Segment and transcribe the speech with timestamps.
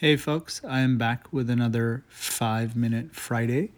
[0.00, 3.70] Hey, folks, I am back with another five minute Friday.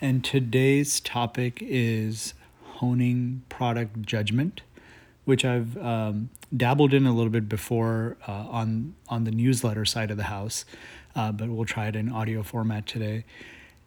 [0.00, 2.34] And today's topic is
[2.64, 4.62] honing product judgment,
[5.24, 10.10] which I've um, dabbled in a little bit before uh, on, on the newsletter side
[10.10, 10.64] of the house,
[11.14, 13.24] uh, but we'll try it in audio format today.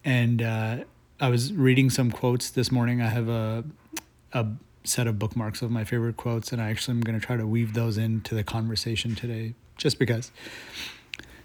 [0.06, 0.84] And uh,
[1.20, 3.02] I was reading some quotes this morning.
[3.02, 3.62] I have a,
[4.32, 4.46] a
[4.84, 7.46] set of bookmarks of my favorite quotes, and I actually am going to try to
[7.46, 10.32] weave those into the conversation today, just because.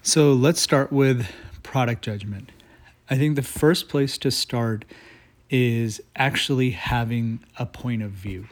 [0.06, 1.32] So let's start with
[1.64, 2.52] product judgment.
[3.10, 4.84] I think the first place to start
[5.50, 8.50] is actually having a point of view.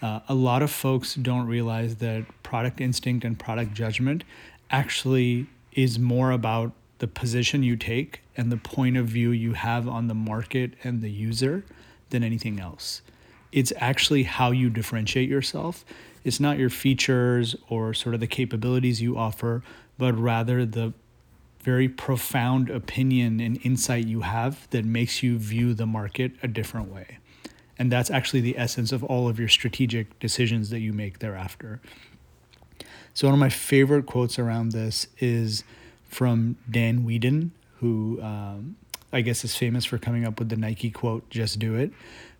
[0.00, 4.22] Uh, a lot of folks don't realize that product instinct and product judgment
[4.70, 9.88] actually is more about the position you take and the point of view you have
[9.88, 11.64] on the market and the user
[12.10, 13.02] than anything else.
[13.50, 15.84] It's actually how you differentiate yourself.
[16.22, 19.62] It's not your features or sort of the capabilities you offer,
[19.98, 20.92] but rather the
[21.60, 26.92] very profound opinion and insight you have that makes you view the market a different
[26.92, 27.18] way.
[27.78, 31.80] And that's actually the essence of all of your strategic decisions that you make thereafter.
[33.14, 35.64] So, one of my favorite quotes around this is
[36.08, 37.50] from Dan Wieden,
[37.80, 38.76] who um,
[39.12, 41.92] I guess is famous for coming up with the Nike quote, just do it.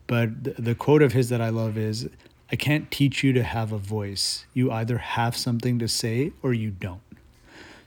[0.07, 2.09] But the, the quote of his that I love is
[2.53, 4.47] I can't teach you to have a voice.
[4.55, 7.01] You either have something to say or you don't.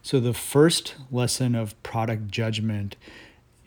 [0.09, 2.95] So, the first lesson of product judgment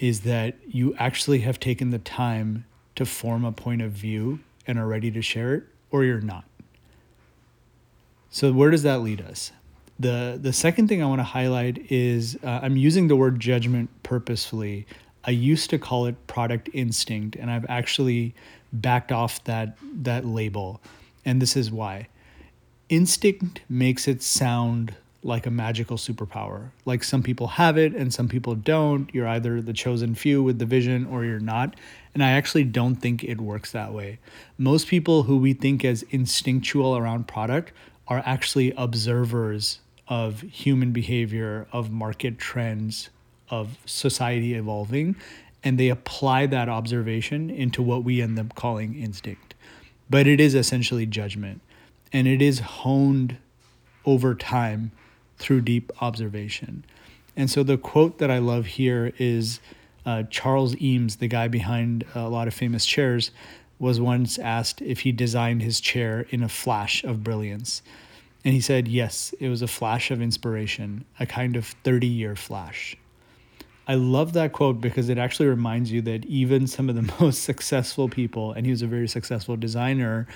[0.01, 2.65] is that you actually have taken the time
[2.97, 6.43] to form a point of view and are ready to share it, or you're not.
[8.29, 9.53] So, where does that lead us?
[10.01, 13.89] The, the second thing I want to highlight is uh, I'm using the word judgment
[14.03, 14.85] purposefully.
[15.23, 18.35] I used to call it product instinct, and I've actually
[18.73, 20.81] backed off that, that label.
[21.25, 22.09] And this is why.
[22.89, 26.71] Instinct makes it sound like a magical superpower.
[26.85, 29.13] Like some people have it and some people don't.
[29.15, 31.77] You're either the chosen few with the vision or you're not.
[32.13, 34.19] And I actually don't think it works that way.
[34.59, 37.73] Most people who we think as instinctual around product
[38.09, 39.79] are actually observers
[40.09, 43.09] of human behavior, of market trends,
[43.49, 45.15] of society evolving,
[45.63, 49.55] and they apply that observation into what we end up calling instinct.
[50.11, 51.61] But it is essentially judgment,
[52.13, 53.37] and it is honed
[54.05, 54.91] over time
[55.43, 56.85] through deep observation.
[57.37, 59.61] And so the quote that I love here is
[60.07, 63.31] uh, Charles Eames, the guy behind a lot of famous chairs,
[63.79, 67.83] was once asked if he designed his chair in a flash of brilliance.
[68.45, 72.37] And he said, yes, it was a flash of inspiration, a kind of 30 year
[72.37, 72.97] flash.
[73.89, 77.43] I love that quote because it actually reminds you that even some of the most
[77.43, 80.29] successful people, and he was a very successful designer,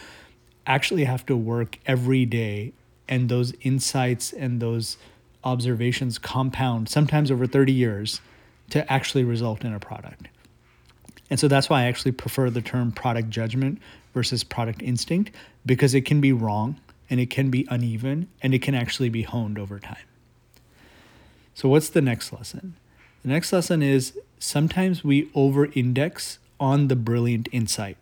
[0.67, 2.73] actually have to work every day
[3.09, 4.97] and those insights and those
[5.45, 8.21] observations compound sometimes over 30 years
[8.71, 10.29] to actually result in a product.
[11.31, 13.81] And so that's why I actually prefer the term product judgment
[14.15, 15.31] versus product instinct
[15.65, 16.81] because it can be wrong
[17.11, 20.05] and it can be uneven and it can actually be honed over time.
[21.55, 22.75] So, what's the next lesson?
[23.23, 27.97] The next lesson is sometimes we over index on the brilliant insight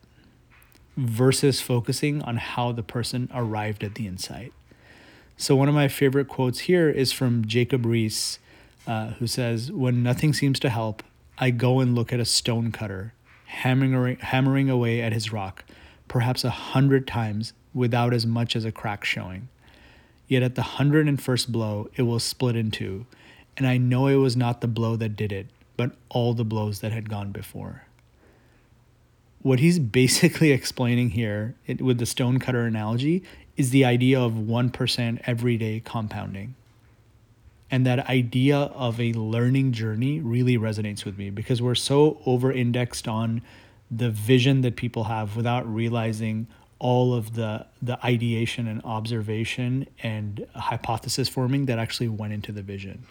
[0.96, 4.52] versus focusing on how the person arrived at the insight.
[5.36, 8.38] So, one of my favorite quotes here is from Jacob Riis,
[8.86, 11.02] uh, who says, When nothing seems to help,
[11.38, 13.14] I go and look at a stone cutter,
[13.46, 15.64] hammering, hammering away at his rock,
[16.06, 19.48] perhaps a hundred times without as much as a crack showing.
[20.28, 23.06] Yet at the hundred and first blow, it will split in two,
[23.56, 26.78] and I know it was not the blow that did it, but all the blows
[26.80, 27.82] that had gone before.
[29.42, 33.24] What he's basically explaining here it, with the stone cutter analogy
[33.56, 36.54] is the idea of 1% everyday compounding.
[37.70, 42.52] And that idea of a learning journey really resonates with me because we're so over
[42.52, 43.42] indexed on
[43.90, 46.46] the vision that people have without realizing
[46.78, 52.62] all of the the ideation and observation and hypothesis forming that actually went into the
[52.62, 53.04] vision.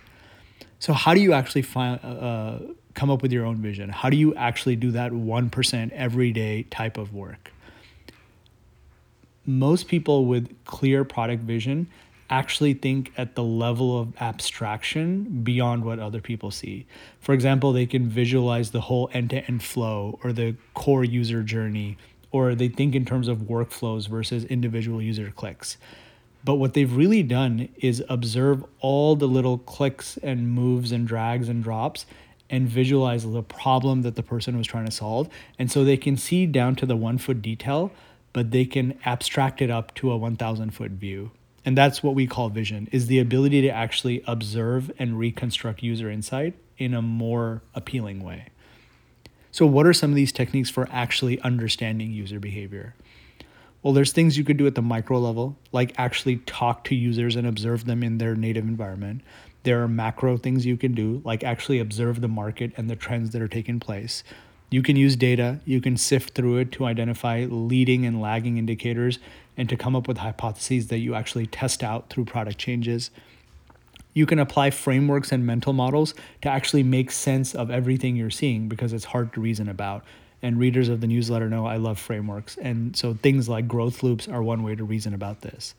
[0.79, 2.59] So how do you actually find uh, uh
[2.93, 3.89] come up with your own vision?
[3.89, 7.51] How do you actually do that 1% everyday type of work?
[9.45, 11.87] Most people with clear product vision
[12.29, 16.85] actually think at the level of abstraction beyond what other people see.
[17.19, 21.43] For example, they can visualize the whole end to end flow or the core user
[21.43, 21.97] journey,
[22.31, 25.77] or they think in terms of workflows versus individual user clicks.
[26.43, 31.47] But what they've really done is observe all the little clicks and moves and drags
[31.47, 32.05] and drops
[32.49, 35.29] and visualize the problem that the person was trying to solve.
[35.57, 37.91] And so they can see down to the one foot detail
[38.33, 41.31] but they can abstract it up to a 1000 foot view.
[41.65, 46.09] And that's what we call vision is the ability to actually observe and reconstruct user
[46.09, 48.47] insight in a more appealing way.
[49.51, 52.95] So what are some of these techniques for actually understanding user behavior?
[53.83, 57.35] Well, there's things you could do at the micro level, like actually talk to users
[57.35, 59.21] and observe them in their native environment.
[59.63, 63.31] There are macro things you can do, like actually observe the market and the trends
[63.31, 64.23] that are taking place.
[64.69, 69.19] You can use data, you can sift through it to identify leading and lagging indicators
[69.55, 73.11] and to come up with hypotheses that you actually test out through product changes.
[74.13, 78.67] You can apply frameworks and mental models to actually make sense of everything you're seeing
[78.67, 80.03] because it's hard to reason about.
[80.41, 82.57] And readers of the newsletter know I love frameworks.
[82.57, 85.73] And so things like growth loops are one way to reason about this.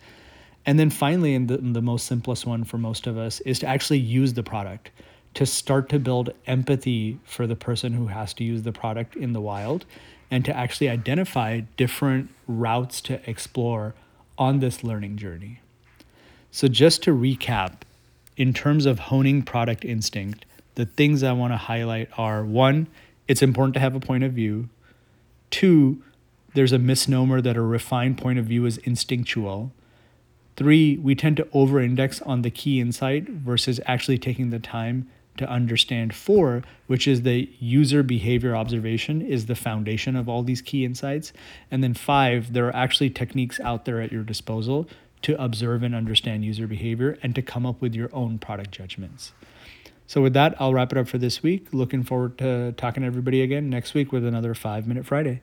[0.66, 3.66] And then finally, and the, the most simplest one for most of us, is to
[3.66, 4.90] actually use the product
[5.34, 9.32] to start to build empathy for the person who has to use the product in
[9.32, 9.84] the wild
[10.30, 13.94] and to actually identify different routes to explore
[14.38, 15.60] on this learning journey.
[16.50, 17.78] So, just to recap,
[18.36, 20.44] in terms of honing product instinct,
[20.74, 22.88] the things I want to highlight are one,
[23.28, 24.68] it's important to have a point of view.
[25.50, 26.02] Two,
[26.54, 29.72] there's a misnomer that a refined point of view is instinctual.
[30.56, 35.08] Three, we tend to over index on the key insight versus actually taking the time
[35.36, 36.14] to understand.
[36.14, 41.32] Four, which is the user behavior observation, is the foundation of all these key insights.
[41.70, 44.88] And then five, there are actually techniques out there at your disposal
[45.22, 49.32] to observe and understand user behavior and to come up with your own product judgments.
[50.06, 51.68] So, with that, I'll wrap it up for this week.
[51.72, 55.40] Looking forward to talking to everybody again next week with another five minute Friday.